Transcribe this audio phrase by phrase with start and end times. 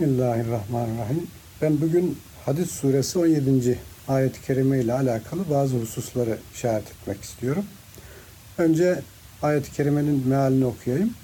[0.00, 1.26] Bismillahirrahmanirrahim.
[1.62, 3.78] Ben bugün Hadis suresi 17.
[4.08, 7.64] ayet-i kerime ile alakalı bazı hususları işaret etmek istiyorum.
[8.58, 9.00] Önce
[9.42, 11.14] ayet-i kerimenin mealini okuyayım.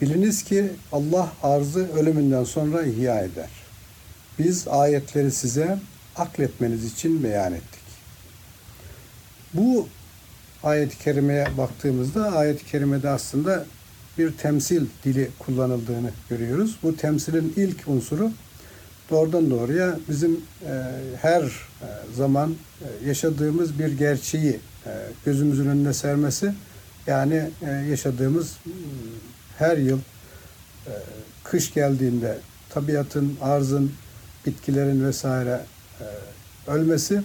[0.00, 3.50] Biliniz ki Allah arzı ölümünden sonra ihya eder.
[4.38, 5.78] Biz ayetleri size
[6.16, 7.82] akletmeniz için beyan ettik.
[9.54, 9.88] Bu
[10.62, 13.66] ayet-i kerimeye baktığımızda ayet-i kerimede aslında
[14.18, 16.76] bir temsil dili kullanıldığını görüyoruz.
[16.82, 18.30] Bu temsilin ilk unsuru
[19.10, 20.82] doğrudan doğruya bizim e,
[21.22, 21.50] her e,
[22.16, 24.60] zaman e, yaşadığımız bir gerçeği
[25.24, 26.54] gözümüzün önüne sermesi.
[27.06, 27.50] Yani
[27.90, 28.56] yaşadığımız
[29.58, 29.98] her yıl
[31.44, 32.38] kış geldiğinde
[32.70, 33.92] tabiatın, arzın,
[34.46, 35.60] bitkilerin vesaire
[36.66, 37.22] ölmesi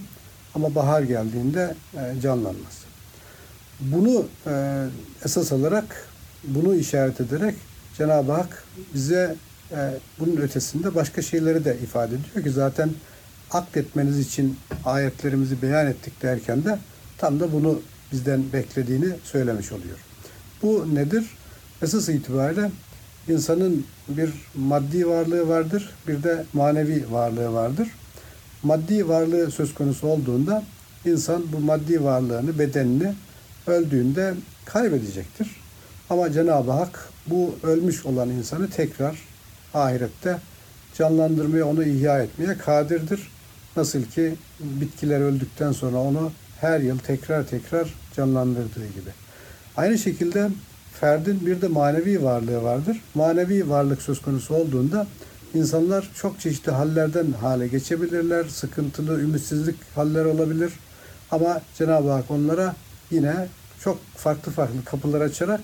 [0.54, 1.74] ama bahar geldiğinde
[2.22, 2.86] canlanması.
[3.80, 4.26] Bunu
[5.24, 6.08] esas alarak
[6.44, 7.54] bunu işaret ederek
[7.98, 9.36] Cenab-ı Hak bize
[9.72, 9.76] e,
[10.18, 12.90] bunun ötesinde başka şeyleri de ifade ediyor ki zaten
[13.50, 16.78] akletmeniz için ayetlerimizi beyan ettik derken de
[17.18, 17.80] tam da bunu
[18.12, 19.98] bizden beklediğini söylemiş oluyor.
[20.62, 21.24] Bu nedir?
[21.82, 22.70] Esas itibariyle
[23.28, 27.88] insanın bir maddi varlığı vardır, bir de manevi varlığı vardır.
[28.62, 30.62] Maddi varlığı söz konusu olduğunda
[31.04, 33.14] insan bu maddi varlığını, bedenini
[33.66, 35.61] öldüğünde kaybedecektir.
[36.10, 39.18] Ama Cenab-ı Hak bu ölmüş olan insanı tekrar
[39.74, 40.38] ahirette
[40.94, 43.30] canlandırmaya, onu ihya etmeye kadirdir.
[43.76, 49.10] Nasıl ki bitkiler öldükten sonra onu her yıl tekrar tekrar canlandırdığı gibi.
[49.76, 50.48] Aynı şekilde
[51.00, 53.00] ferdin bir de manevi varlığı vardır.
[53.14, 55.06] Manevi varlık söz konusu olduğunda
[55.54, 58.44] insanlar çok çeşitli hallerden hale geçebilirler.
[58.44, 60.72] Sıkıntılı, ümitsizlik haller olabilir.
[61.30, 62.74] Ama Cenab-ı Hak onlara
[63.10, 63.48] yine
[63.80, 65.60] çok farklı farklı kapılar açarak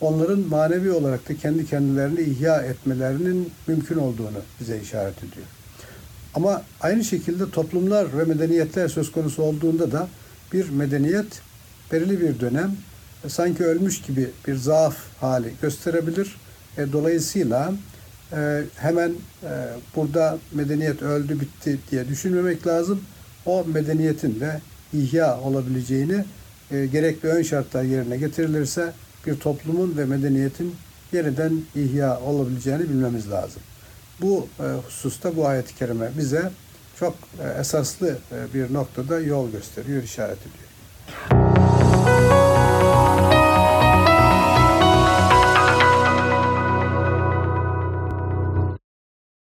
[0.00, 5.46] onların manevi olarak da kendi kendilerini ihya etmelerinin mümkün olduğunu bize işaret ediyor.
[6.34, 10.08] Ama aynı şekilde toplumlar ve medeniyetler söz konusu olduğunda da
[10.52, 11.26] bir medeniyet
[11.92, 12.76] belirli bir dönem
[13.24, 16.36] e, sanki ölmüş gibi bir zaaf hali gösterebilir.
[16.78, 17.72] E, dolayısıyla
[18.32, 19.10] e, hemen
[19.42, 19.50] e,
[19.96, 23.00] burada medeniyet öldü bitti diye düşünmemek lazım.
[23.46, 24.60] O medeniyetin de
[24.92, 26.24] ihya olabileceğini
[26.70, 28.92] e, gerekli ön şartlar yerine getirilirse
[29.26, 30.74] bir toplumun ve medeniyetin
[31.12, 33.62] yeniden ihya olabileceğini bilmemiz lazım.
[34.20, 36.50] Bu e, hususta bu ayet-i kerime bize
[36.98, 40.66] çok e, esaslı e, bir noktada yol gösteriyor, işaret ediyor.